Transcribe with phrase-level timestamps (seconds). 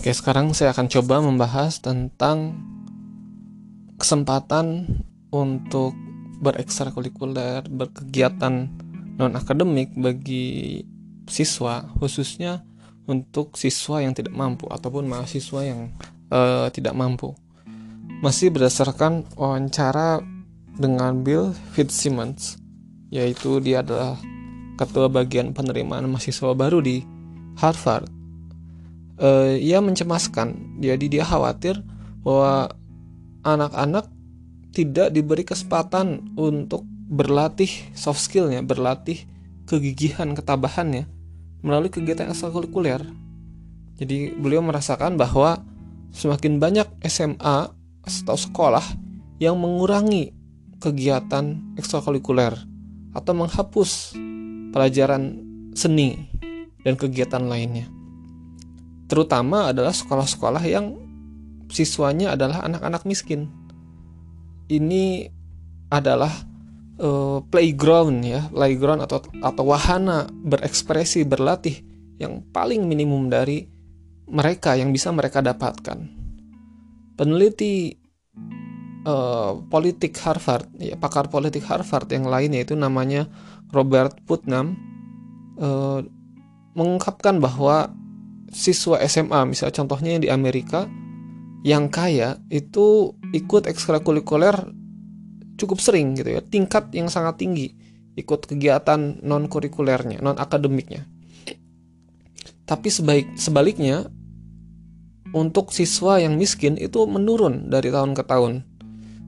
[0.00, 2.56] Oke, sekarang saya akan coba membahas tentang
[4.00, 4.88] kesempatan
[5.28, 5.92] untuk
[6.40, 8.72] berekstrakurikuler, berkegiatan
[9.20, 10.80] non akademik bagi
[11.28, 12.64] siswa, khususnya
[13.12, 15.92] untuk siswa yang tidak mampu ataupun mahasiswa yang
[16.32, 17.36] uh, tidak mampu.
[18.24, 20.24] Masih berdasarkan wawancara
[20.80, 22.56] dengan Bill Fitzsimmons,
[23.12, 24.16] yaitu dia adalah
[24.80, 27.04] ketua bagian penerimaan mahasiswa baru di
[27.60, 28.19] Harvard
[29.20, 30.80] uh, ia mencemaskan.
[30.80, 31.78] Jadi dia khawatir
[32.24, 32.72] bahwa
[33.44, 34.08] anak-anak
[34.72, 39.26] tidak diberi kesempatan untuk berlatih soft skillnya, berlatih
[39.68, 41.06] kegigihan, ketabahannya
[41.60, 43.04] melalui kegiatan ekstrakurikuler.
[44.00, 45.60] Jadi beliau merasakan bahwa
[46.16, 47.68] semakin banyak SMA
[48.00, 48.82] atau sekolah
[49.36, 50.32] yang mengurangi
[50.80, 52.56] kegiatan ekstrakurikuler
[53.12, 54.16] atau menghapus
[54.72, 55.44] pelajaran
[55.76, 56.16] seni
[56.80, 57.99] dan kegiatan lainnya
[59.10, 60.94] terutama adalah sekolah-sekolah yang
[61.66, 63.50] siswanya adalah anak-anak miskin.
[64.70, 65.26] Ini
[65.90, 66.30] adalah
[67.02, 71.82] uh, playground ya, playground atau atau wahana berekspresi, berlatih
[72.22, 73.66] yang paling minimum dari
[74.30, 75.98] mereka yang bisa mereka dapatkan.
[77.18, 77.98] Peneliti
[79.04, 83.26] uh, politik Harvard, ya pakar politik Harvard yang lainnya itu namanya
[83.74, 84.78] Robert Putnam
[85.58, 85.98] uh,
[86.78, 87.90] mengungkapkan bahwa
[88.50, 90.90] siswa SMA misalnya contohnya yang di Amerika
[91.62, 94.56] yang kaya itu ikut ekstrakurikuler
[95.60, 97.72] cukup sering gitu ya tingkat yang sangat tinggi
[98.18, 101.06] ikut kegiatan non kurikulernya non akademiknya
[102.70, 104.06] tapi sebaik sebaliknya
[105.34, 108.52] untuk siswa yang miskin itu menurun dari tahun ke tahun.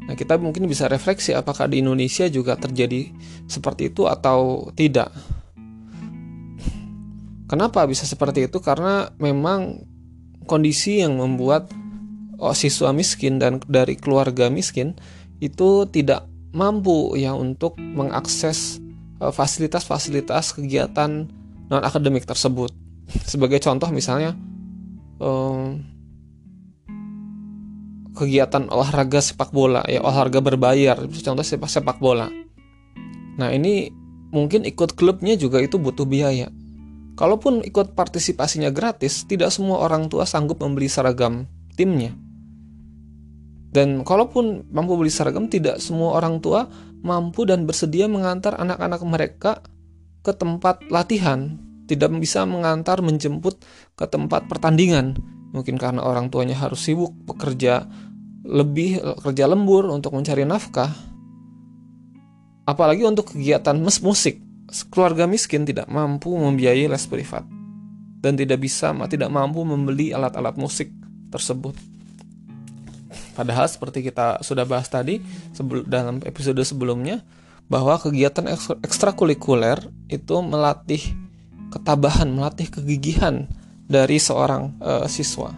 [0.02, 3.14] Nah kita mungkin bisa refleksi apakah di Indonesia juga terjadi
[3.46, 5.14] seperti itu atau tidak
[7.52, 8.64] Kenapa bisa seperti itu?
[8.64, 9.84] Karena memang
[10.48, 11.68] kondisi yang membuat
[12.40, 14.96] oh, siswa miskin dan dari keluarga miskin
[15.36, 16.24] itu tidak
[16.56, 18.80] mampu ya untuk mengakses
[19.20, 21.28] eh, fasilitas-fasilitas kegiatan
[21.68, 22.72] non akademik tersebut.
[23.28, 24.32] Sebagai contoh misalnya
[25.20, 25.76] um,
[28.16, 32.32] kegiatan olahraga sepak bola ya olahraga berbayar contoh sepak sepak bola.
[33.36, 33.92] Nah ini
[34.32, 36.48] mungkin ikut klubnya juga itu butuh biaya
[37.12, 41.44] Kalaupun ikut partisipasinya gratis, tidak semua orang tua sanggup membeli seragam
[41.76, 42.16] timnya.
[43.72, 46.68] Dan kalaupun mampu beli seragam, tidak semua orang tua
[47.00, 49.52] mampu dan bersedia mengantar anak-anak mereka
[50.20, 51.56] ke tempat latihan,
[51.88, 53.64] tidak bisa mengantar menjemput
[53.96, 55.16] ke tempat pertandingan.
[55.56, 57.88] Mungkin karena orang tuanya harus sibuk bekerja
[58.44, 60.92] lebih kerja lembur untuk mencari nafkah.
[62.68, 64.40] Apalagi untuk kegiatan musik
[64.88, 67.44] keluarga miskin tidak mampu membiayai les privat
[68.22, 70.88] dan tidak bisa tidak mampu membeli alat-alat musik
[71.28, 71.76] tersebut.
[73.32, 75.20] Padahal seperti kita sudah bahas tadi
[75.88, 77.20] dalam episode sebelumnya
[77.68, 78.48] bahwa kegiatan
[78.84, 79.80] ekstrakurikuler
[80.12, 81.00] itu melatih
[81.72, 83.48] ketabahan, melatih kegigihan
[83.88, 85.52] dari seorang uh, siswa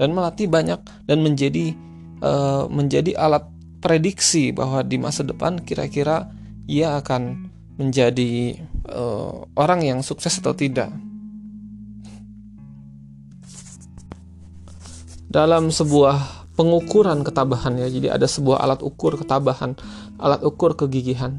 [0.00, 1.76] dan melatih banyak dan menjadi
[2.24, 3.44] uh, menjadi alat
[3.78, 6.32] prediksi bahwa di masa depan kira-kira
[6.68, 7.47] ia akan
[7.78, 8.58] menjadi
[8.90, 10.90] uh, orang yang sukses atau tidak.
[15.30, 19.78] Dalam sebuah pengukuran ketabahan ya, jadi ada sebuah alat ukur ketabahan,
[20.18, 21.38] alat ukur kegigihan,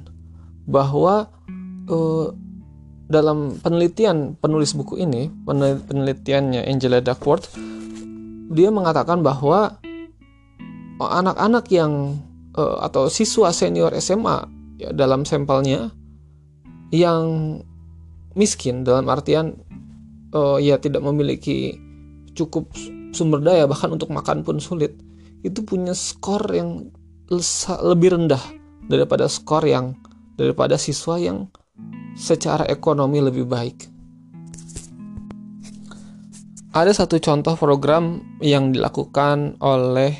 [0.63, 1.27] bahwa
[1.91, 2.31] uh,
[3.09, 5.27] dalam penelitian penulis buku ini,
[5.89, 7.51] penelitiannya Angela Duckworth,
[8.53, 9.81] dia mengatakan bahwa
[11.01, 12.21] anak-anak yang
[12.53, 14.45] uh, atau siswa senior SMA
[14.77, 15.89] ya, dalam sampelnya
[16.89, 17.59] yang
[18.37, 19.57] miskin dalam artian
[20.33, 21.77] uh, ya tidak memiliki
[22.37, 22.69] cukup
[23.11, 24.93] sumber daya bahkan untuk makan pun sulit
[25.41, 26.91] itu punya skor yang
[27.85, 28.41] lebih rendah
[28.89, 29.95] daripada skor yang
[30.35, 31.47] daripada siswa yang
[32.17, 33.87] secara ekonomi lebih baik.
[36.69, 40.13] Ada satu contoh program yang dilakukan oleh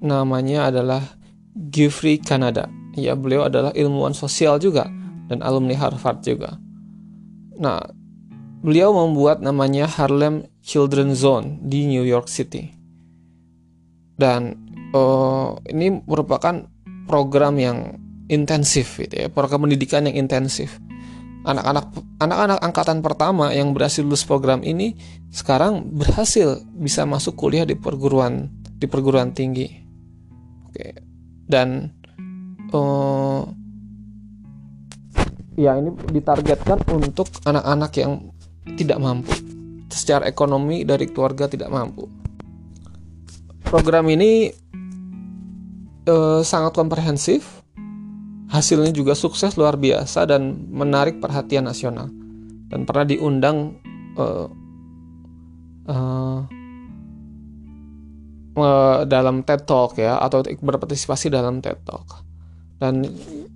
[0.00, 1.02] namanya adalah
[1.52, 2.70] Geoffrey Canada.
[2.98, 4.90] Ya, beliau adalah ilmuwan sosial juga
[5.28, 6.56] dan alumni Harvard juga.
[7.60, 7.84] Nah,
[8.64, 12.74] beliau membuat namanya Harlem Children Zone di New York City.
[14.18, 14.56] Dan
[14.92, 16.66] uh, ini merupakan
[17.06, 17.94] program yang
[18.28, 20.76] intensif gitu ya, program pendidikan yang intensif.
[21.46, 24.98] Anak-anak anak-anak angkatan pertama yang berhasil lulus program ini
[25.32, 29.70] sekarang berhasil bisa masuk kuliah di perguruan di perguruan tinggi.
[30.68, 30.98] Oke.
[31.48, 31.88] Dan
[32.74, 33.48] uh,
[35.58, 38.30] ya ini ditargetkan untuk anak-anak yang
[38.78, 39.34] tidak mampu
[39.90, 42.06] secara ekonomi dari keluarga tidak mampu.
[43.66, 44.54] Program ini
[46.06, 47.66] eh, sangat komprehensif,
[48.54, 52.06] hasilnya juga sukses luar biasa dan menarik perhatian nasional
[52.70, 53.74] dan pernah diundang
[54.14, 54.46] eh,
[55.90, 56.40] eh,
[59.06, 62.24] dalam TED Talk ya atau berpartisipasi dalam TED Talk.
[62.78, 63.02] Dan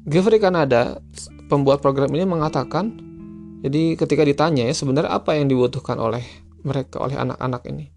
[0.03, 0.99] Geoffrey Kanada
[1.53, 2.97] pembuat program ini mengatakan
[3.61, 6.25] jadi ketika ditanya ya sebenarnya apa yang dibutuhkan oleh
[6.65, 7.93] mereka oleh anak-anak ini.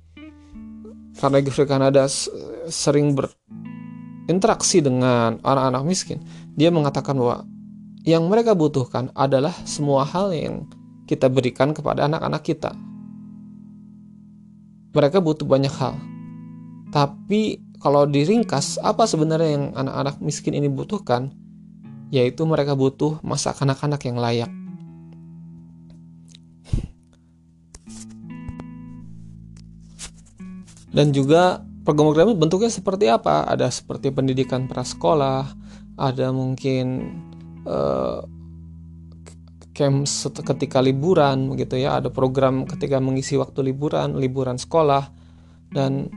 [1.16, 2.12] Karena Geoffrey Kanada
[2.68, 6.20] sering berinteraksi dengan anak-anak miskin,
[6.60, 7.48] dia mengatakan bahwa
[8.04, 10.68] yang mereka butuhkan adalah semua hal yang
[11.08, 12.76] kita berikan kepada anak-anak kita.
[14.92, 15.96] Mereka butuh banyak hal,
[16.92, 21.45] tapi kalau diringkas, apa sebenarnya yang anak-anak miskin ini butuhkan?
[22.14, 24.52] Yaitu mereka butuh masa kanak-kanak yang layak.
[30.96, 33.44] Dan juga program-program bentuknya seperti apa?
[33.44, 35.44] Ada seperti pendidikan prasekolah,
[36.00, 37.12] ada mungkin
[37.68, 38.24] uh,
[39.76, 40.08] camp
[40.48, 45.12] ketika liburan begitu ya, ada program ketika mengisi waktu liburan, liburan sekolah
[45.76, 46.08] dan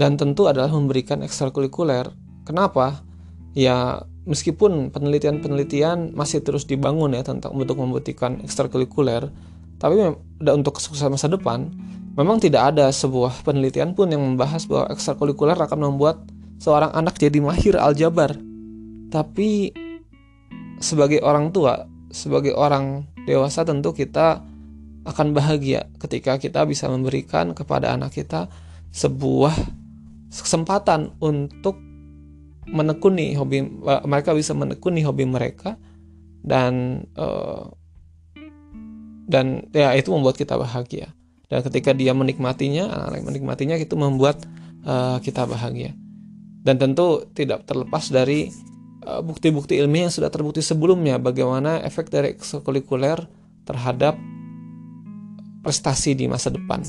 [0.00, 2.08] dan tentu adalah memberikan ekstrakurikuler.
[2.48, 3.04] Kenapa?
[3.52, 9.32] Ya meskipun penelitian-penelitian masih terus dibangun ya tentang untuk membuktikan ekstrakurikuler,
[9.80, 9.96] tapi
[10.44, 11.72] untuk kesuksesan masa depan
[12.12, 16.20] memang tidak ada sebuah penelitian pun yang membahas bahwa ekstrakurikuler akan membuat
[16.60, 18.36] seorang anak jadi mahir aljabar.
[19.08, 19.72] Tapi
[20.76, 24.44] sebagai orang tua, sebagai orang dewasa tentu kita
[25.08, 28.52] akan bahagia ketika kita bisa memberikan kepada anak kita
[28.92, 29.56] sebuah
[30.28, 31.87] kesempatan untuk
[32.68, 33.64] menekuni hobi
[34.04, 35.80] mereka bisa menekuni hobi mereka
[36.44, 37.68] dan uh,
[39.28, 41.12] dan ya itu membuat kita bahagia
[41.48, 44.44] dan ketika dia menikmatinya anak-anak menikmatinya itu membuat
[44.84, 45.92] uh, kita bahagia
[46.68, 48.52] dan tentu tidak terlepas dari
[49.06, 53.24] eh, bukti-bukti ilmiah yang sudah terbukti sebelumnya bagaimana efek dari ekstrakurikuler
[53.64, 54.20] terhadap
[55.64, 56.84] prestasi di masa depan.